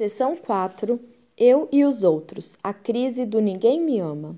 Seção 0.00 0.34
4 0.34 0.98
Eu 1.36 1.68
e 1.70 1.84
os 1.84 2.04
outros 2.04 2.56
A 2.62 2.72
crise 2.72 3.26
do 3.26 3.38
ninguém 3.38 3.78
me 3.78 3.98
ama. 3.98 4.34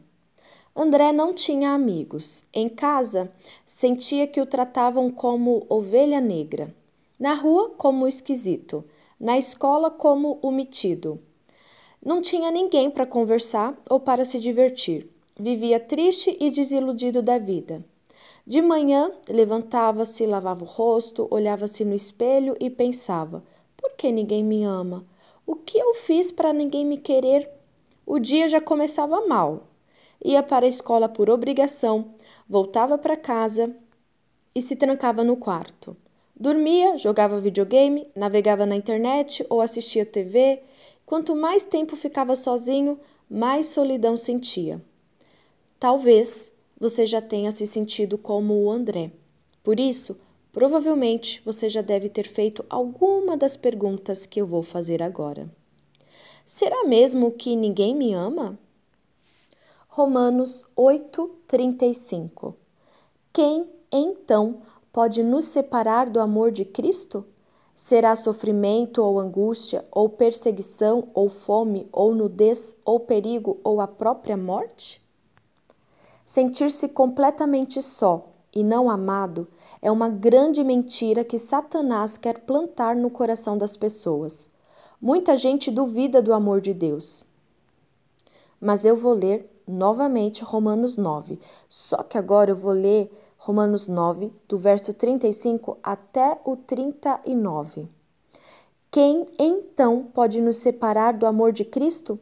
André 0.74 1.12
não 1.12 1.32
tinha 1.32 1.70
amigos. 1.70 2.44
Em 2.52 2.68
casa, 2.68 3.30
sentia 3.64 4.26
que 4.26 4.40
o 4.40 4.44
tratavam 4.44 5.08
como 5.08 5.64
ovelha 5.68 6.20
negra. 6.20 6.74
Na 7.16 7.34
rua, 7.34 7.70
como 7.78 8.08
esquisito. 8.08 8.84
Na 9.20 9.38
escola, 9.38 9.88
como 9.88 10.40
o 10.42 10.50
metido. 10.50 11.20
Não 12.04 12.20
tinha 12.20 12.50
ninguém 12.50 12.90
para 12.90 13.06
conversar 13.06 13.80
ou 13.88 14.00
para 14.00 14.24
se 14.24 14.40
divertir. 14.40 15.08
Vivia 15.38 15.78
triste 15.78 16.36
e 16.40 16.50
desiludido 16.50 17.22
da 17.22 17.38
vida. 17.38 17.84
De 18.44 18.60
manhã, 18.60 19.12
levantava-se, 19.28 20.26
lavava 20.26 20.64
o 20.64 20.66
rosto, 20.66 21.28
olhava-se 21.30 21.84
no 21.84 21.94
espelho 21.94 22.56
e 22.58 22.68
pensava: 22.68 23.44
por 23.76 23.92
que 23.92 24.10
ninguém 24.10 24.42
me 24.42 24.64
ama? 24.64 25.06
O 25.44 25.56
que 25.56 25.78
eu 25.78 25.94
fiz 25.94 26.30
para 26.30 26.52
ninguém 26.52 26.86
me 26.86 26.96
querer? 26.96 27.50
O 28.06 28.18
dia 28.18 28.48
já 28.48 28.60
começava 28.60 29.26
mal. 29.26 29.68
Ia 30.24 30.42
para 30.42 30.66
a 30.66 30.68
escola 30.68 31.08
por 31.08 31.28
obrigação, 31.28 32.14
voltava 32.48 32.96
para 32.96 33.16
casa 33.16 33.74
e 34.54 34.62
se 34.62 34.76
trancava 34.76 35.24
no 35.24 35.36
quarto. 35.36 35.96
Dormia, 36.34 36.96
jogava 36.96 37.40
videogame, 37.40 38.06
navegava 38.14 38.64
na 38.64 38.76
internet 38.76 39.44
ou 39.50 39.60
assistia 39.60 40.06
TV. 40.06 40.62
Quanto 41.04 41.34
mais 41.34 41.64
tempo 41.64 41.96
ficava 41.96 42.36
sozinho, 42.36 42.98
mais 43.28 43.66
solidão 43.66 44.16
sentia. 44.16 44.80
Talvez 45.78 46.52
você 46.78 47.04
já 47.04 47.20
tenha 47.20 47.50
se 47.50 47.66
sentido 47.66 48.16
como 48.16 48.54
o 48.54 48.70
André. 48.70 49.10
Por 49.62 49.78
isso, 49.78 50.18
Provavelmente 50.52 51.40
você 51.46 51.66
já 51.66 51.80
deve 51.80 52.10
ter 52.10 52.28
feito 52.28 52.64
alguma 52.68 53.38
das 53.38 53.56
perguntas 53.56 54.26
que 54.26 54.38
eu 54.38 54.46
vou 54.46 54.62
fazer 54.62 55.02
agora. 55.02 55.50
Será 56.44 56.84
mesmo 56.84 57.32
que 57.32 57.56
ninguém 57.56 57.94
me 57.94 58.12
ama? 58.12 58.58
Romanos 59.88 60.66
8:35. 60.76 62.54
Quem 63.32 63.66
então 63.90 64.60
pode 64.92 65.22
nos 65.22 65.46
separar 65.46 66.10
do 66.10 66.20
amor 66.20 66.50
de 66.52 66.66
Cristo? 66.66 67.24
Será 67.74 68.14
sofrimento 68.14 69.02
ou 69.02 69.18
angústia, 69.18 69.86
ou 69.90 70.08
perseguição, 70.08 71.08
ou 71.14 71.30
fome, 71.30 71.88
ou 71.90 72.14
nudez, 72.14 72.76
ou 72.84 73.00
perigo, 73.00 73.58
ou 73.64 73.80
a 73.80 73.88
própria 73.88 74.36
morte? 74.36 75.02
Sentir-se 76.26 76.88
completamente 76.88 77.80
só 77.80 78.28
e 78.54 78.62
não 78.62 78.90
amado 78.90 79.48
é 79.82 79.90
uma 79.90 80.08
grande 80.08 80.62
mentira 80.62 81.24
que 81.24 81.36
Satanás 81.36 82.16
quer 82.16 82.42
plantar 82.42 82.94
no 82.94 83.10
coração 83.10 83.58
das 83.58 83.76
pessoas. 83.76 84.48
Muita 85.00 85.36
gente 85.36 85.72
duvida 85.72 86.22
do 86.22 86.32
amor 86.32 86.60
de 86.60 86.72
Deus. 86.72 87.24
Mas 88.60 88.84
eu 88.84 88.94
vou 88.94 89.12
ler 89.12 89.50
novamente 89.66 90.44
Romanos 90.44 90.96
9. 90.96 91.40
Só 91.68 92.04
que 92.04 92.16
agora 92.16 92.52
eu 92.52 92.56
vou 92.56 92.70
ler 92.70 93.10
Romanos 93.36 93.88
9, 93.88 94.32
do 94.48 94.56
verso 94.56 94.94
35 94.94 95.76
até 95.82 96.38
o 96.44 96.54
39. 96.54 97.88
Quem 98.88 99.26
então 99.36 100.04
pode 100.14 100.40
nos 100.40 100.58
separar 100.58 101.12
do 101.14 101.26
amor 101.26 101.50
de 101.50 101.64
Cristo? 101.64 102.20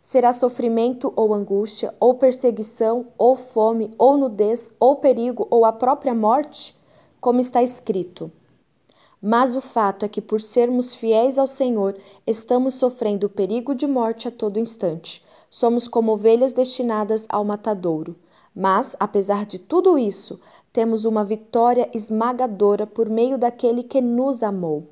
Será 0.00 0.32
sofrimento 0.32 1.12
ou 1.16 1.34
angústia, 1.34 1.92
ou 1.98 2.14
perseguição, 2.14 3.08
ou 3.18 3.34
fome, 3.34 3.92
ou 3.98 4.16
nudez, 4.16 4.70
ou 4.78 4.96
perigo, 4.96 5.48
ou 5.50 5.64
a 5.64 5.72
própria 5.72 6.14
morte? 6.14 6.78
Como 7.20 7.40
está 7.40 7.62
escrito. 7.62 8.30
Mas 9.20 9.54
o 9.54 9.60
fato 9.60 10.04
é 10.04 10.08
que, 10.08 10.22
por 10.22 10.40
sermos 10.40 10.94
fiéis 10.94 11.38
ao 11.38 11.46
Senhor, 11.46 11.96
estamos 12.26 12.74
sofrendo 12.74 13.26
o 13.26 13.30
perigo 13.30 13.74
de 13.74 13.86
morte 13.86 14.26
a 14.26 14.30
todo 14.30 14.58
instante. 14.58 15.22
Somos 15.50 15.86
como 15.86 16.12
ovelhas 16.12 16.52
destinadas 16.52 17.26
ao 17.28 17.44
matadouro. 17.44 18.16
Mas, 18.54 18.96
apesar 18.98 19.44
de 19.44 19.58
tudo 19.58 19.98
isso, 19.98 20.40
temos 20.72 21.04
uma 21.04 21.24
vitória 21.24 21.90
esmagadora 21.92 22.86
por 22.86 23.08
meio 23.08 23.36
daquele 23.36 23.82
que 23.82 24.00
nos 24.00 24.42
amou. 24.42 24.88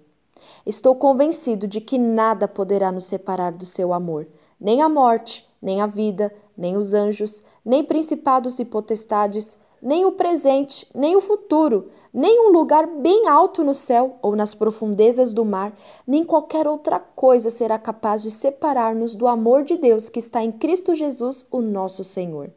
Estou 0.67 0.95
convencido 0.95 1.67
de 1.67 1.81
que 1.81 1.97
nada 1.97 2.47
poderá 2.47 2.93
nos 2.93 3.05
separar 3.05 3.53
do 3.53 3.65
seu 3.65 3.93
amor 3.93 4.27
nem 4.61 4.83
a 4.83 4.89
morte, 4.89 5.49
nem 5.61 5.81
a 5.81 5.87
vida, 5.87 6.35
nem 6.57 6.77
os 6.77 6.95
anjos, 6.95 7.43
nem 7.65 7.85
principados 7.85 8.59
e 8.59 8.65
potestades, 8.65 9.59
nem 9.81 10.05
o 10.05 10.13
presente, 10.13 10.89
nem 10.95 11.15
o 11.15 11.21
futuro, 11.21 11.91
nem 12.13 12.41
um 12.41 12.53
lugar 12.53 12.87
bem 12.87 13.29
alto 13.29 13.63
no 13.63 13.75
céu 13.75 14.17
ou 14.23 14.35
nas 14.35 14.55
profundezas 14.55 15.33
do 15.33 15.45
mar, 15.45 15.77
nem 16.07 16.25
qualquer 16.25 16.67
outra 16.67 16.99
coisa 16.99 17.51
será 17.51 17.79
capaz 17.79 18.23
de 18.23 18.31
separar-nos 18.31 19.15
do 19.15 19.27
amor 19.27 19.63
de 19.63 19.77
Deus 19.77 20.09
que 20.09 20.19
está 20.19 20.43
em 20.43 20.53
Cristo 20.53 20.95
Jesus, 20.95 21.47
o 21.51 21.61
nosso 21.61 22.03
Senhor. 22.03 22.51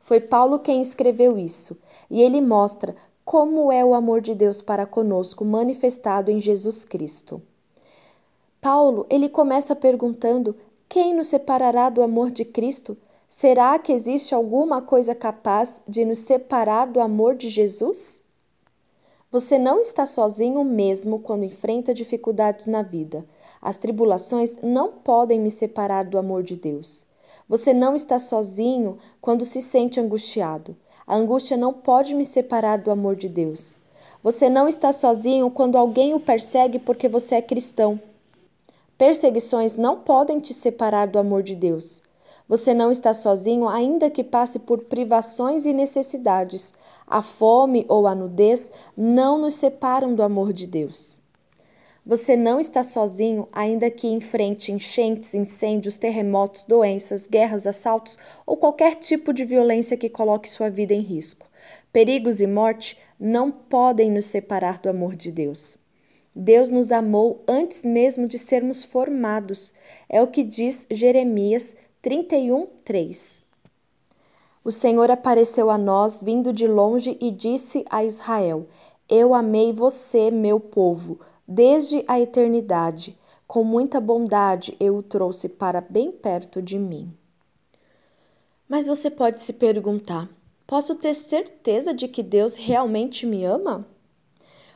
Foi 0.00 0.20
Paulo 0.20 0.58
quem 0.58 0.82
escreveu 0.82 1.38
isso, 1.38 1.78
e 2.10 2.20
ele 2.20 2.40
mostra 2.40 2.94
como 3.24 3.70
é 3.70 3.84
o 3.84 3.94
amor 3.94 4.20
de 4.20 4.34
Deus 4.34 4.60
para 4.60 4.84
conosco 4.84 5.44
manifestado 5.44 6.30
em 6.30 6.40
Jesus 6.40 6.84
Cristo. 6.84 7.40
Paulo, 8.60 9.06
ele 9.10 9.28
começa 9.28 9.74
perguntando 9.74 10.56
quem 10.88 11.14
nos 11.14 11.28
separará 11.28 11.88
do 11.88 12.02
amor 12.02 12.30
de 12.30 12.44
Cristo? 12.44 12.96
Será 13.28 13.78
que 13.78 13.92
existe 13.92 14.34
alguma 14.34 14.82
coisa 14.82 15.14
capaz 15.14 15.80
de 15.88 16.04
nos 16.04 16.18
separar 16.18 16.86
do 16.86 17.00
amor 17.00 17.34
de 17.34 17.48
Jesus? 17.48 18.21
Você 19.32 19.58
não 19.58 19.80
está 19.80 20.04
sozinho 20.04 20.62
mesmo 20.62 21.18
quando 21.18 21.46
enfrenta 21.46 21.94
dificuldades 21.94 22.66
na 22.66 22.82
vida. 22.82 23.24
As 23.62 23.78
tribulações 23.78 24.58
não 24.62 24.92
podem 24.92 25.40
me 25.40 25.50
separar 25.50 26.04
do 26.04 26.18
amor 26.18 26.42
de 26.42 26.54
Deus. 26.54 27.06
Você 27.48 27.72
não 27.72 27.94
está 27.94 28.18
sozinho 28.18 28.98
quando 29.22 29.42
se 29.46 29.62
sente 29.62 29.98
angustiado. 29.98 30.76
A 31.06 31.16
angústia 31.16 31.56
não 31.56 31.72
pode 31.72 32.14
me 32.14 32.26
separar 32.26 32.76
do 32.76 32.90
amor 32.90 33.16
de 33.16 33.26
Deus. 33.26 33.78
Você 34.22 34.50
não 34.50 34.68
está 34.68 34.92
sozinho 34.92 35.50
quando 35.50 35.78
alguém 35.78 36.12
o 36.12 36.20
persegue 36.20 36.78
porque 36.78 37.08
você 37.08 37.36
é 37.36 37.42
cristão. 37.42 37.98
Perseguições 38.98 39.76
não 39.76 40.00
podem 40.00 40.40
te 40.40 40.52
separar 40.52 41.06
do 41.06 41.18
amor 41.18 41.42
de 41.42 41.54
Deus. 41.54 42.02
Você 42.52 42.74
não 42.74 42.90
está 42.90 43.14
sozinho, 43.14 43.66
ainda 43.66 44.10
que 44.10 44.22
passe 44.22 44.58
por 44.58 44.80
privações 44.80 45.64
e 45.64 45.72
necessidades. 45.72 46.74
A 47.06 47.22
fome 47.22 47.86
ou 47.88 48.06
a 48.06 48.14
nudez 48.14 48.70
não 48.94 49.38
nos 49.38 49.54
separam 49.54 50.14
do 50.14 50.22
amor 50.22 50.52
de 50.52 50.66
Deus. 50.66 51.18
Você 52.04 52.36
não 52.36 52.60
está 52.60 52.84
sozinho, 52.84 53.48
ainda 53.50 53.90
que 53.90 54.06
enfrente 54.06 54.70
enchentes, 54.70 55.32
incêndios, 55.32 55.96
terremotos, 55.96 56.64
doenças, 56.64 57.26
guerras, 57.26 57.66
assaltos 57.66 58.18
ou 58.44 58.54
qualquer 58.54 58.96
tipo 58.96 59.32
de 59.32 59.46
violência 59.46 59.96
que 59.96 60.10
coloque 60.10 60.50
sua 60.50 60.68
vida 60.68 60.92
em 60.92 61.00
risco. 61.00 61.46
Perigos 61.90 62.42
e 62.42 62.46
morte 62.46 62.98
não 63.18 63.50
podem 63.50 64.10
nos 64.10 64.26
separar 64.26 64.78
do 64.78 64.90
amor 64.90 65.16
de 65.16 65.32
Deus. 65.32 65.78
Deus 66.36 66.68
nos 66.68 66.92
amou 66.92 67.42
antes 67.48 67.82
mesmo 67.82 68.26
de 68.26 68.38
sermos 68.38 68.84
formados. 68.84 69.72
É 70.06 70.20
o 70.20 70.26
que 70.26 70.44
diz 70.44 70.86
Jeremias 70.90 71.76
31, 72.02 72.66
3. 72.84 73.44
O 74.64 74.72
Senhor 74.72 75.08
apareceu 75.08 75.70
a 75.70 75.78
nós 75.78 76.20
vindo 76.20 76.52
de 76.52 76.66
longe 76.66 77.16
e 77.20 77.30
disse 77.30 77.84
a 77.88 78.04
Israel: 78.04 78.66
Eu 79.08 79.32
amei 79.32 79.72
você, 79.72 80.28
meu 80.28 80.58
povo, 80.58 81.20
desde 81.46 82.04
a 82.08 82.18
eternidade. 82.18 83.16
Com 83.46 83.62
muita 83.62 84.00
bondade 84.00 84.76
eu 84.80 84.96
o 84.96 85.02
trouxe 85.02 85.48
para 85.48 85.80
bem 85.80 86.10
perto 86.10 86.60
de 86.60 86.76
mim. 86.76 87.16
Mas 88.68 88.88
você 88.88 89.08
pode 89.08 89.40
se 89.40 89.52
perguntar: 89.52 90.28
posso 90.66 90.96
ter 90.96 91.14
certeza 91.14 91.94
de 91.94 92.08
que 92.08 92.24
Deus 92.24 92.56
realmente 92.56 93.24
me 93.24 93.44
ama? 93.44 93.86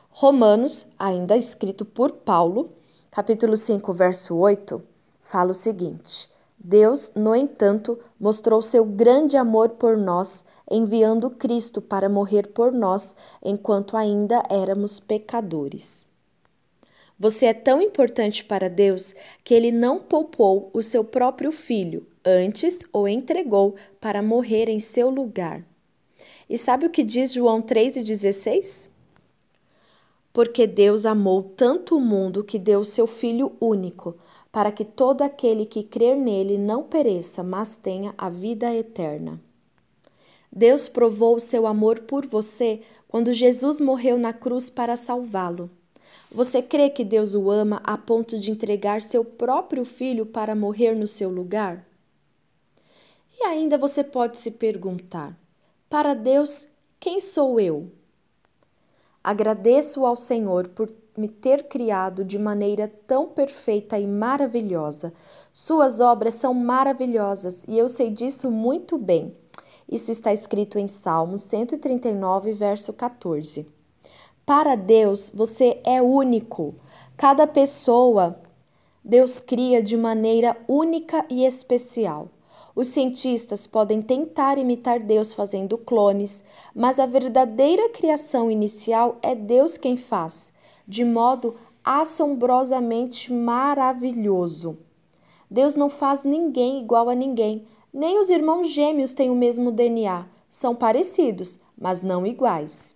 Romanos, 0.09 0.87
ainda 0.97 1.35
escrito 1.35 1.83
por 1.83 2.13
Paulo, 2.13 2.71
capítulo 3.11 3.57
5, 3.57 3.91
verso 3.91 4.33
8, 4.33 4.81
fala 5.23 5.51
o 5.51 5.53
seguinte: 5.53 6.36
Deus, 6.57 7.13
no 7.15 7.35
entanto, 7.35 7.99
mostrou 8.19 8.61
seu 8.61 8.83
grande 8.83 9.37
amor 9.37 9.69
por 9.69 9.95
nós, 9.95 10.43
enviando 10.69 11.29
Cristo 11.29 11.81
para 11.81 12.09
morrer 12.09 12.47
por 12.47 12.71
nós 12.71 13.15
enquanto 13.43 13.95
ainda 13.95 14.43
éramos 14.49 14.99
pecadores. 14.99 16.09
Você 17.19 17.47
é 17.47 17.53
tão 17.53 17.81
importante 17.81 18.43
para 18.43 18.69
Deus 18.69 19.15
que 19.43 19.53
ele 19.53 19.71
não 19.71 19.99
poupou 19.99 20.69
o 20.73 20.83
seu 20.83 21.03
próprio 21.03 21.51
filho, 21.51 22.05
antes 22.23 22.83
o 22.93 23.07
entregou 23.07 23.75
para 23.99 24.21
morrer 24.21 24.69
em 24.69 24.79
seu 24.79 25.09
lugar. 25.09 25.63
E 26.49 26.57
sabe 26.57 26.85
o 26.85 26.89
que 26.89 27.03
diz 27.03 27.33
João 27.33 27.61
3,16? 27.61 28.89
Porque 30.37 30.67
Deus 30.67 31.03
amou 31.03 31.41
tanto 31.41 31.97
o 31.97 31.99
mundo 31.99 32.43
que 32.43 32.59
deu 32.59 32.83
seu 32.83 33.07
Filho 33.07 33.53
único, 33.59 34.15
para 34.51 34.71
que 34.71 34.85
todo 34.85 35.23
aquele 35.23 35.65
que 35.65 35.81
crer 35.81 36.15
nele 36.15 36.59
não 36.59 36.83
pereça, 36.83 37.41
mas 37.41 37.75
tenha 37.75 38.13
a 38.15 38.29
vida 38.29 38.71
eterna. 38.71 39.41
Deus 40.51 40.87
provou 40.87 41.37
o 41.37 41.39
seu 41.39 41.65
amor 41.65 42.01
por 42.01 42.23
você 42.27 42.81
quando 43.07 43.33
Jesus 43.33 43.81
morreu 43.81 44.19
na 44.19 44.31
cruz 44.31 44.69
para 44.69 44.95
salvá-lo. 44.95 45.71
Você 46.31 46.61
crê 46.61 46.91
que 46.91 47.03
Deus 47.03 47.33
o 47.33 47.49
ama 47.49 47.81
a 47.83 47.97
ponto 47.97 48.37
de 48.37 48.51
entregar 48.51 49.01
seu 49.01 49.25
próprio 49.25 49.83
filho 49.83 50.23
para 50.23 50.53
morrer 50.53 50.93
no 50.93 51.07
seu 51.07 51.31
lugar? 51.31 51.83
E 53.39 53.43
ainda 53.43 53.75
você 53.75 54.03
pode 54.03 54.37
se 54.37 54.51
perguntar: 54.51 55.35
para 55.89 56.13
Deus, 56.13 56.67
quem 56.99 57.19
sou 57.19 57.59
eu? 57.59 57.91
Agradeço 59.27 60.05
ao 60.05 60.15
Senhor 60.15 60.69
por 60.69 60.89
me 61.17 61.27
ter 61.27 61.67
criado 61.67 62.23
de 62.23 62.39
maneira 62.39 62.89
tão 63.05 63.27
perfeita 63.27 63.99
e 63.99 64.07
maravilhosa. 64.07 65.11
Suas 65.51 65.99
obras 65.99 66.35
são 66.35 66.53
maravilhosas 66.53 67.65
e 67.67 67.77
eu 67.77 67.89
sei 67.89 68.09
disso 68.09 68.49
muito 68.49 68.97
bem. 68.97 69.35
Isso 69.91 70.13
está 70.13 70.31
escrito 70.31 70.79
em 70.79 70.87
Salmos 70.87 71.41
139, 71.41 72.53
verso 72.53 72.93
14. 72.93 73.67
Para 74.45 74.75
Deus, 74.75 75.29
você 75.29 75.81
é 75.83 76.01
único. 76.01 76.75
Cada 77.17 77.45
pessoa 77.45 78.39
Deus 79.03 79.41
cria 79.41 79.83
de 79.83 79.97
maneira 79.97 80.55
única 80.69 81.25
e 81.29 81.43
especial. 81.45 82.29
Os 82.77 82.89
cientistas 82.89 83.65
podem 83.65 84.03
tentar 84.03 84.59
imitar 84.59 84.99
Deus 84.99 85.33
fazendo 85.33 85.79
clones, 85.79 86.45
mas 86.75 86.99
a 86.99 87.07
verdadeira 87.07 87.89
criação 87.89 88.51
inicial 88.51 89.17
é 89.23 89.33
Deus 89.33 89.79
quem 89.79 89.97
faz, 89.97 90.53
de 90.87 91.03
modo 91.03 91.55
assombrosamente 91.83 93.33
maravilhoso. 93.33 94.77
Deus 95.49 95.75
não 95.75 95.89
faz 95.89 96.23
ninguém 96.23 96.79
igual 96.79 97.09
a 97.09 97.15
ninguém, 97.15 97.65
nem 97.91 98.19
os 98.19 98.29
irmãos 98.29 98.69
gêmeos 98.69 99.11
têm 99.11 99.31
o 99.31 99.35
mesmo 99.35 99.71
DNA. 99.71 100.27
São 100.47 100.75
parecidos, 100.75 101.59
mas 101.75 102.03
não 102.03 102.27
iguais. 102.27 102.95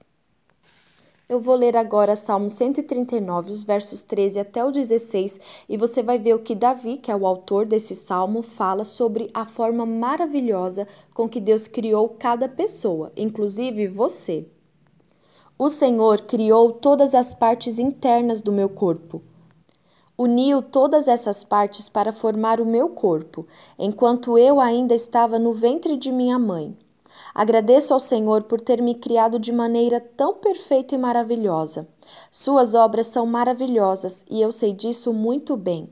Eu 1.31 1.39
vou 1.39 1.55
ler 1.55 1.77
agora 1.77 2.13
Salmo 2.13 2.49
139, 2.49 3.53
os 3.53 3.63
versos 3.63 4.03
13 4.03 4.37
até 4.37 4.65
o 4.65 4.69
16, 4.69 5.39
e 5.69 5.77
você 5.77 6.03
vai 6.03 6.19
ver 6.19 6.35
o 6.35 6.39
que 6.39 6.53
Davi, 6.53 6.97
que 6.97 7.09
é 7.09 7.15
o 7.15 7.25
autor 7.25 7.65
desse 7.65 7.95
salmo, 7.95 8.41
fala 8.41 8.83
sobre 8.83 9.31
a 9.33 9.45
forma 9.45 9.85
maravilhosa 9.85 10.85
com 11.13 11.29
que 11.29 11.39
Deus 11.39 11.69
criou 11.69 12.09
cada 12.19 12.49
pessoa, 12.49 13.13
inclusive 13.15 13.87
você. 13.87 14.45
O 15.57 15.69
Senhor 15.69 16.19
criou 16.23 16.73
todas 16.73 17.15
as 17.15 17.33
partes 17.33 17.79
internas 17.79 18.41
do 18.41 18.51
meu 18.51 18.67
corpo. 18.67 19.21
Uniu 20.17 20.61
todas 20.61 21.07
essas 21.07 21.45
partes 21.45 21.87
para 21.87 22.11
formar 22.11 22.59
o 22.59 22.65
meu 22.65 22.89
corpo, 22.89 23.47
enquanto 23.79 24.37
eu 24.37 24.59
ainda 24.59 24.93
estava 24.93 25.39
no 25.39 25.53
ventre 25.53 25.95
de 25.95 26.11
minha 26.11 26.37
mãe. 26.37 26.77
Agradeço 27.33 27.93
ao 27.93 27.99
Senhor 27.99 28.43
por 28.43 28.59
ter 28.59 28.81
me 28.81 28.95
criado 28.95 29.39
de 29.39 29.51
maneira 29.51 29.99
tão 29.99 30.33
perfeita 30.33 30.95
e 30.95 30.97
maravilhosa. 30.97 31.87
Suas 32.29 32.73
obras 32.73 33.07
são 33.07 33.25
maravilhosas 33.25 34.25
e 34.29 34.41
eu 34.41 34.51
sei 34.51 34.73
disso 34.73 35.13
muito 35.13 35.55
bem. 35.55 35.89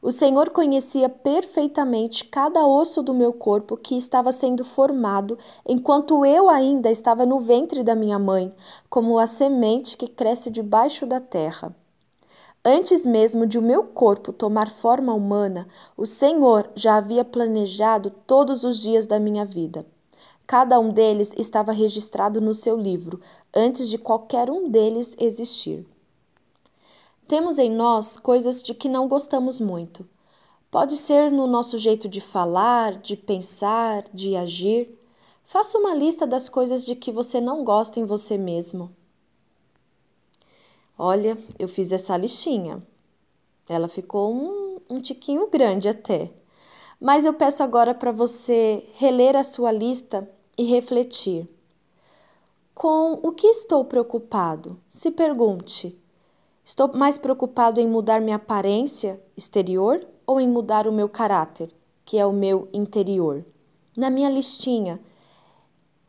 O 0.00 0.10
Senhor 0.10 0.50
conhecia 0.50 1.08
perfeitamente 1.08 2.24
cada 2.24 2.66
osso 2.66 3.02
do 3.02 3.12
meu 3.12 3.32
corpo 3.32 3.76
que 3.76 3.96
estava 3.96 4.32
sendo 4.32 4.64
formado 4.64 5.38
enquanto 5.66 6.24
eu 6.24 6.48
ainda 6.48 6.90
estava 6.90 7.26
no 7.26 7.40
ventre 7.40 7.82
da 7.82 7.94
minha 7.94 8.18
mãe, 8.18 8.52
como 8.88 9.18
a 9.18 9.26
semente 9.26 9.96
que 9.96 10.08
cresce 10.08 10.50
debaixo 10.50 11.06
da 11.06 11.20
terra. 11.20 11.74
Antes 12.64 13.04
mesmo 13.04 13.44
de 13.44 13.58
o 13.58 13.62
meu 13.62 13.82
corpo 13.82 14.32
tomar 14.32 14.70
forma 14.70 15.12
humana, 15.12 15.66
o 15.96 16.06
Senhor 16.06 16.70
já 16.76 16.96
havia 16.96 17.24
planejado 17.24 18.10
todos 18.24 18.62
os 18.62 18.78
dias 18.78 19.04
da 19.04 19.18
minha 19.18 19.44
vida. 19.44 19.84
Cada 20.52 20.78
um 20.78 20.90
deles 20.92 21.32
estava 21.38 21.72
registrado 21.72 22.38
no 22.38 22.52
seu 22.52 22.76
livro, 22.76 23.22
antes 23.54 23.88
de 23.88 23.96
qualquer 23.96 24.50
um 24.50 24.68
deles 24.68 25.16
existir. 25.18 25.86
Temos 27.26 27.58
em 27.58 27.70
nós 27.70 28.18
coisas 28.18 28.62
de 28.62 28.74
que 28.74 28.86
não 28.86 29.08
gostamos 29.08 29.58
muito. 29.58 30.06
Pode 30.70 30.96
ser 30.98 31.32
no 31.32 31.46
nosso 31.46 31.78
jeito 31.78 32.06
de 32.06 32.20
falar, 32.20 32.98
de 32.98 33.16
pensar, 33.16 34.04
de 34.12 34.36
agir. 34.36 34.94
Faça 35.46 35.78
uma 35.78 35.94
lista 35.94 36.26
das 36.26 36.50
coisas 36.50 36.84
de 36.84 36.94
que 36.94 37.10
você 37.10 37.40
não 37.40 37.64
gosta 37.64 37.98
em 37.98 38.04
você 38.04 38.36
mesmo. 38.36 38.94
Olha, 40.98 41.38
eu 41.58 41.66
fiz 41.66 41.92
essa 41.92 42.14
listinha. 42.14 42.86
Ela 43.66 43.88
ficou 43.88 44.34
um, 44.34 44.80
um 44.90 45.00
tiquinho 45.00 45.48
grande 45.48 45.88
até. 45.88 46.30
Mas 47.00 47.24
eu 47.24 47.32
peço 47.32 47.62
agora 47.62 47.94
para 47.94 48.12
você 48.12 48.86
reler 48.96 49.34
a 49.34 49.42
sua 49.42 49.72
lista 49.72 50.28
e 50.56 50.64
refletir. 50.64 51.48
Com 52.74 53.20
o 53.22 53.32
que 53.32 53.46
estou 53.46 53.84
preocupado? 53.84 54.78
Se 54.88 55.10
pergunte: 55.10 55.98
estou 56.64 56.92
mais 56.92 57.18
preocupado 57.18 57.80
em 57.80 57.86
mudar 57.86 58.20
minha 58.20 58.36
aparência 58.36 59.20
exterior 59.36 60.06
ou 60.26 60.40
em 60.40 60.48
mudar 60.48 60.86
o 60.86 60.92
meu 60.92 61.08
caráter, 61.08 61.70
que 62.04 62.18
é 62.18 62.26
o 62.26 62.32
meu 62.32 62.68
interior? 62.72 63.44
Na 63.96 64.10
minha 64.10 64.30
listinha, 64.30 65.00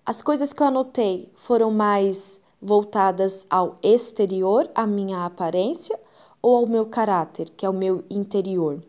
as 0.06 0.22
coisas 0.22 0.54
que 0.54 0.62
eu 0.62 0.68
anotei 0.68 1.32
foram 1.36 1.72
mais 1.72 2.42
voltadas 2.62 3.46
ao 3.50 3.78
exterior, 3.84 4.70
à 4.74 4.88
minha 4.88 5.26
aparência, 5.26 6.00
ou 6.42 6.56
ao 6.58 6.68
meu 6.68 6.86
caráter, 6.86 7.50
que 7.50 7.66
é 7.66 7.70
o 7.70 7.74
meu 7.74 8.04
interior? 8.10 8.82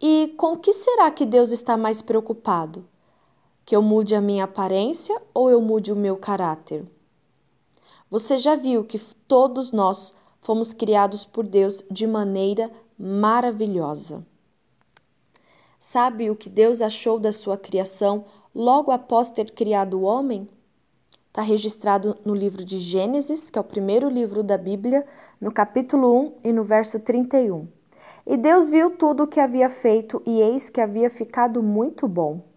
E 0.00 0.34
com 0.36 0.52
o 0.52 0.58
que 0.58 0.72
será 0.72 1.10
que 1.10 1.24
Deus 1.24 1.52
está 1.52 1.76
mais 1.76 2.02
preocupado? 2.02 2.84
Que 3.64 3.74
eu 3.74 3.80
mude 3.80 4.14
a 4.14 4.20
minha 4.20 4.44
aparência 4.44 5.20
ou 5.32 5.50
eu 5.50 5.60
mude 5.60 5.92
o 5.92 5.96
meu 5.96 6.16
caráter? 6.16 6.84
Você 8.10 8.38
já 8.38 8.54
viu 8.54 8.84
que 8.84 8.98
todos 9.26 9.72
nós 9.72 10.14
fomos 10.40 10.72
criados 10.72 11.24
por 11.24 11.46
Deus 11.46 11.82
de 11.90 12.06
maneira 12.06 12.70
maravilhosa. 12.98 14.24
Sabe 15.80 16.30
o 16.30 16.36
que 16.36 16.48
Deus 16.48 16.82
achou 16.82 17.18
da 17.18 17.32
sua 17.32 17.56
criação 17.56 18.26
logo 18.54 18.90
após 18.90 19.30
ter 19.30 19.50
criado 19.52 19.98
o 19.98 20.02
homem? 20.02 20.46
Está 21.28 21.42
registrado 21.42 22.16
no 22.24 22.34
livro 22.34 22.64
de 22.64 22.78
Gênesis, 22.78 23.50
que 23.50 23.58
é 23.58 23.60
o 23.60 23.64
primeiro 23.64 24.08
livro 24.08 24.42
da 24.42 24.56
Bíblia, 24.56 25.04
no 25.40 25.50
capítulo 25.50 26.16
1 26.16 26.32
e 26.44 26.52
no 26.52 26.62
verso 26.62 27.00
31. 27.00 27.66
E 28.26 28.36
Deus 28.36 28.70
viu 28.70 28.92
tudo 28.92 29.24
o 29.24 29.26
que 29.26 29.40
havia 29.40 29.68
feito, 29.68 30.22
e 30.24 30.40
eis 30.40 30.70
que 30.70 30.80
havia 30.80 31.10
ficado 31.10 31.62
muito 31.62 32.06
bom. 32.06 32.53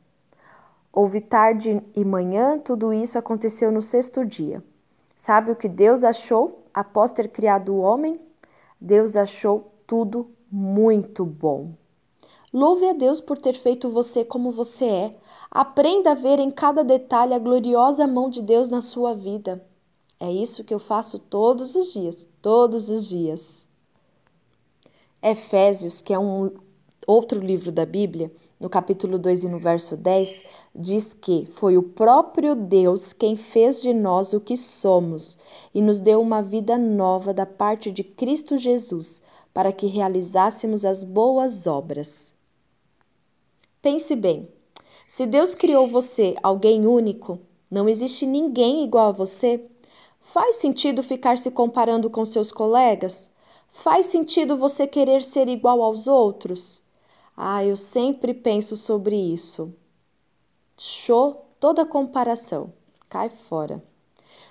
Houve 0.97 1.21
tarde 1.21 1.79
e 1.95 2.03
manhã, 2.03 2.57
tudo 2.57 2.91
isso 2.91 3.19
aconteceu 3.19 3.71
no 3.71 3.83
sexto 3.83 4.25
dia. 4.25 4.63
Sabe 5.15 5.51
o 5.51 5.55
que 5.55 5.69
Deus 5.69 6.03
achou 6.03 6.63
após 6.73 7.11
ter 7.11 7.27
criado 7.27 7.71
o 7.71 7.77
homem? 7.77 8.19
Deus 8.81 9.15
achou 9.15 9.71
tudo 9.85 10.31
muito 10.51 11.23
bom. 11.23 11.69
Louve 12.51 12.89
a 12.89 12.93
Deus 12.93 13.21
por 13.21 13.37
ter 13.37 13.53
feito 13.53 13.87
você 13.89 14.25
como 14.25 14.49
você 14.49 14.85
é. 14.85 15.15
Aprenda 15.51 16.13
a 16.13 16.15
ver 16.15 16.39
em 16.39 16.49
cada 16.49 16.83
detalhe 16.83 17.35
a 17.35 17.37
gloriosa 17.37 18.07
mão 18.07 18.27
de 18.27 18.41
Deus 18.41 18.67
na 18.67 18.81
sua 18.81 19.13
vida. 19.13 19.63
É 20.19 20.31
isso 20.31 20.63
que 20.63 20.73
eu 20.73 20.79
faço 20.79 21.19
todos 21.19 21.75
os 21.75 21.93
dias, 21.93 22.27
todos 22.41 22.89
os 22.89 23.07
dias. 23.07 23.67
Efésios, 25.21 26.01
que 26.01 26.11
é 26.11 26.17
um 26.17 26.53
outro 27.07 27.39
livro 27.39 27.71
da 27.71 27.85
Bíblia, 27.85 28.29
no 28.59 28.69
capítulo 28.69 29.17
2 29.17 29.45
e 29.45 29.49
no 29.49 29.57
verso 29.57 29.95
10, 29.95 30.43
diz 30.75 31.13
que 31.13 31.45
foi 31.45 31.77
o 31.77 31.83
próprio 31.83 32.53
Deus 32.53 33.13
quem 33.13 33.37
fez 33.37 33.81
de 33.81 33.93
nós 33.93 34.33
o 34.33 34.41
que 34.41 34.57
somos 34.57 35.37
e 35.73 35.81
nos 35.81 35.99
deu 36.01 36.19
uma 36.19 36.41
vida 36.41 36.77
nova 36.77 37.33
da 37.33 37.45
parte 37.45 37.91
de 37.91 38.03
Cristo 38.03 38.57
Jesus, 38.57 39.21
para 39.53 39.71
que 39.71 39.87
realizássemos 39.87 40.83
as 40.83 41.03
boas 41.03 41.65
obras. 41.65 42.35
Pense 43.81 44.15
bem: 44.15 44.49
se 45.07 45.25
Deus 45.25 45.55
criou 45.55 45.87
você 45.87 46.35
alguém 46.43 46.85
único, 46.85 47.39
não 47.71 47.87
existe 47.87 48.25
ninguém 48.25 48.83
igual 48.83 49.09
a 49.09 49.11
você, 49.13 49.65
faz 50.19 50.57
sentido 50.57 51.01
ficar 51.01 51.37
se 51.37 51.51
comparando 51.51 52.09
com 52.09 52.25
seus 52.25 52.51
colegas? 52.51 53.31
Faz 53.69 54.07
sentido 54.07 54.57
você 54.57 54.87
querer 54.87 55.23
ser 55.23 55.47
igual 55.47 55.81
aos 55.81 56.07
outros? 56.07 56.81
Ah, 57.39 57.63
eu 57.63 57.75
sempre 57.75 58.33
penso 58.33 58.75
sobre 58.75 59.15
isso. 59.15 59.71
Show 60.75 61.45
toda 61.59 61.85
comparação. 61.85 62.73
Cai 63.07 63.29
fora. 63.29 63.83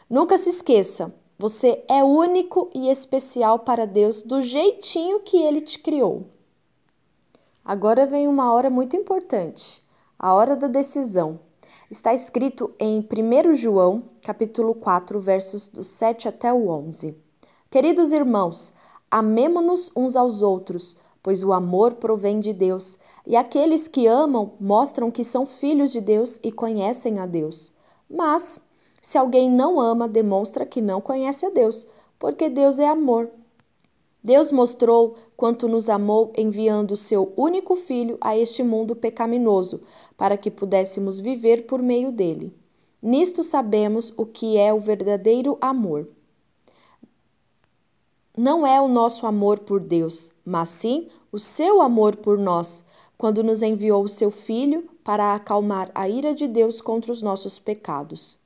Nunca 0.08 0.38
se 0.38 0.50
esqueça, 0.50 1.12
você 1.36 1.84
é 1.88 2.04
único 2.04 2.70
e 2.72 2.88
especial 2.88 3.58
para 3.58 3.88
Deus 3.88 4.22
do 4.22 4.40
jeitinho 4.40 5.18
que 5.18 5.36
ele 5.36 5.60
te 5.60 5.80
criou. 5.80 6.28
Agora 7.64 8.06
vem 8.06 8.28
uma 8.28 8.52
hora 8.52 8.70
muito 8.70 8.94
importante, 8.94 9.84
a 10.16 10.32
hora 10.32 10.54
da 10.54 10.68
decisão. 10.68 11.40
Está 11.90 12.14
escrito 12.14 12.72
em 12.78 13.00
1 13.00 13.54
João, 13.56 14.04
capítulo 14.22 14.72
4, 14.76 15.18
versos 15.18 15.68
do 15.68 15.82
7 15.82 16.28
até 16.28 16.52
o 16.52 16.68
11. 16.68 17.16
Queridos 17.68 18.12
irmãos, 18.12 18.72
amemo-nos 19.10 19.90
uns 19.96 20.14
aos 20.14 20.40
outros, 20.40 20.96
pois 21.26 21.42
o 21.42 21.52
amor 21.52 21.94
provém 21.94 22.38
de 22.38 22.52
Deus, 22.52 23.00
e 23.26 23.34
aqueles 23.34 23.88
que 23.88 24.06
amam 24.06 24.52
mostram 24.60 25.10
que 25.10 25.24
são 25.24 25.44
filhos 25.44 25.90
de 25.90 26.00
Deus 26.00 26.38
e 26.40 26.52
conhecem 26.52 27.18
a 27.18 27.26
Deus. 27.26 27.72
Mas, 28.08 28.60
se 29.02 29.18
alguém 29.18 29.50
não 29.50 29.80
ama, 29.80 30.06
demonstra 30.06 30.64
que 30.64 30.80
não 30.80 31.00
conhece 31.00 31.44
a 31.44 31.50
Deus, 31.50 31.84
porque 32.16 32.48
Deus 32.48 32.78
é 32.78 32.86
amor. 32.86 33.28
Deus 34.22 34.52
mostrou 34.52 35.16
quanto 35.36 35.66
nos 35.66 35.88
amou 35.88 36.32
enviando 36.38 36.92
o 36.92 36.96
seu 36.96 37.32
único 37.36 37.74
filho 37.74 38.16
a 38.20 38.38
este 38.38 38.62
mundo 38.62 38.94
pecaminoso, 38.94 39.82
para 40.16 40.36
que 40.36 40.48
pudéssemos 40.48 41.18
viver 41.18 41.66
por 41.66 41.82
meio 41.82 42.12
dele. 42.12 42.54
Nisto 43.02 43.42
sabemos 43.42 44.14
o 44.16 44.24
que 44.24 44.56
é 44.56 44.72
o 44.72 44.78
verdadeiro 44.78 45.58
amor. 45.60 46.06
Não 48.36 48.66
é 48.66 48.80
o 48.80 48.88
nosso 48.88 49.26
amor 49.26 49.60
por 49.60 49.80
Deus, 49.80 50.30
mas 50.44 50.68
sim 50.68 51.08
o 51.32 51.38
seu 51.38 51.80
amor 51.80 52.16
por 52.16 52.36
nós, 52.36 52.84
quando 53.16 53.42
nos 53.42 53.62
enviou 53.62 54.04
o 54.04 54.08
seu 54.08 54.30
filho 54.30 54.88
para 55.02 55.34
acalmar 55.34 55.90
a 55.94 56.08
ira 56.08 56.34
de 56.34 56.46
Deus 56.46 56.80
contra 56.80 57.10
os 57.10 57.22
nossos 57.22 57.58
pecados. 57.58 58.38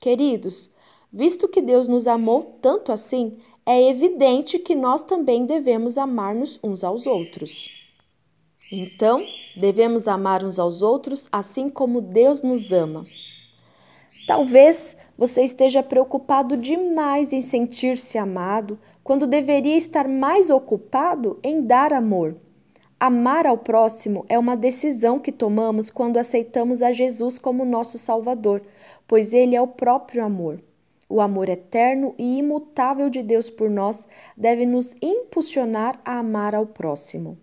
Queridos, 0.00 0.70
visto 1.12 1.46
que 1.46 1.62
Deus 1.62 1.86
nos 1.86 2.06
amou 2.06 2.58
tanto 2.60 2.90
assim, 2.90 3.38
é 3.64 3.88
evidente 3.88 4.58
que 4.58 4.74
nós 4.74 5.02
também 5.02 5.46
devemos 5.46 5.96
amar-nos 5.96 6.58
uns 6.62 6.82
aos 6.82 7.06
outros. 7.06 7.70
Então, 8.70 9.24
devemos 9.56 10.08
amar 10.08 10.44
uns 10.44 10.58
aos 10.58 10.82
outros 10.82 11.28
assim 11.30 11.70
como 11.70 12.00
Deus 12.00 12.42
nos 12.42 12.72
ama. 12.72 13.06
Talvez 14.26 14.96
você 15.16 15.44
esteja 15.44 15.82
preocupado 15.82 16.56
demais 16.56 17.32
em 17.32 17.40
sentir-se 17.40 18.18
amado, 18.18 18.78
quando 19.06 19.24
deveria 19.24 19.76
estar 19.76 20.08
mais 20.08 20.50
ocupado 20.50 21.38
em 21.40 21.62
dar 21.62 21.92
amor. 21.92 22.34
Amar 22.98 23.46
ao 23.46 23.56
próximo 23.56 24.26
é 24.28 24.36
uma 24.36 24.56
decisão 24.56 25.20
que 25.20 25.30
tomamos 25.30 25.90
quando 25.90 26.16
aceitamos 26.16 26.82
a 26.82 26.90
Jesus 26.90 27.38
como 27.38 27.64
nosso 27.64 27.98
Salvador, 27.98 28.62
pois 29.06 29.32
Ele 29.32 29.54
é 29.54 29.62
o 29.62 29.68
próprio 29.68 30.24
amor. 30.24 30.60
O 31.08 31.20
amor 31.20 31.48
eterno 31.48 32.16
e 32.18 32.38
imutável 32.38 33.08
de 33.08 33.22
Deus 33.22 33.48
por 33.48 33.70
nós 33.70 34.08
deve 34.36 34.66
nos 34.66 34.96
impulsionar 35.00 36.00
a 36.04 36.18
amar 36.18 36.52
ao 36.52 36.66
próximo. 36.66 37.38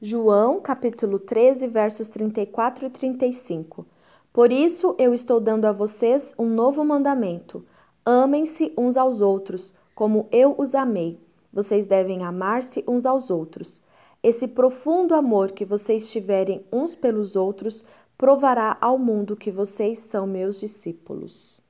João, 0.00 0.60
capítulo 0.60 1.18
13, 1.18 1.66
versos 1.66 2.08
34 2.10 2.86
e 2.86 2.90
35. 2.90 3.84
Por 4.32 4.52
isso 4.52 4.94
eu 5.00 5.12
estou 5.12 5.40
dando 5.40 5.64
a 5.64 5.72
vocês 5.72 6.32
um 6.38 6.46
novo 6.46 6.84
mandamento: 6.84 7.66
amem-se 8.06 8.72
uns 8.78 8.96
aos 8.96 9.20
outros, 9.20 9.74
como 9.98 10.28
eu 10.30 10.54
os 10.56 10.76
amei. 10.76 11.18
Vocês 11.52 11.88
devem 11.88 12.22
amar-se 12.22 12.84
uns 12.86 13.04
aos 13.04 13.30
outros. 13.30 13.82
Esse 14.22 14.46
profundo 14.46 15.12
amor 15.12 15.50
que 15.50 15.64
vocês 15.64 16.12
tiverem 16.12 16.64
uns 16.72 16.94
pelos 16.94 17.34
outros 17.34 17.84
provará 18.16 18.78
ao 18.80 18.96
mundo 18.96 19.34
que 19.34 19.50
vocês 19.50 19.98
são 19.98 20.24
meus 20.24 20.60
discípulos. 20.60 21.60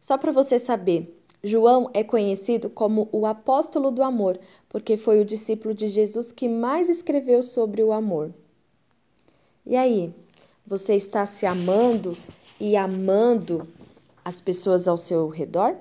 Só 0.00 0.18
para 0.18 0.32
você 0.32 0.58
saber, 0.58 1.22
João 1.40 1.88
é 1.94 2.02
conhecido 2.02 2.68
como 2.68 3.08
o 3.12 3.26
apóstolo 3.26 3.92
do 3.92 4.02
amor, 4.02 4.36
porque 4.68 4.96
foi 4.96 5.20
o 5.20 5.24
discípulo 5.24 5.72
de 5.72 5.86
Jesus 5.86 6.32
que 6.32 6.48
mais 6.48 6.88
escreveu 6.88 7.44
sobre 7.44 7.80
o 7.80 7.92
amor. 7.92 8.34
E 9.64 9.76
aí, 9.76 10.12
você 10.66 10.96
está 10.96 11.24
se 11.26 11.46
amando 11.46 12.16
e 12.58 12.76
amando 12.76 13.68
as 14.24 14.40
pessoas 14.40 14.88
ao 14.88 14.96
seu 14.96 15.28
redor? 15.28 15.76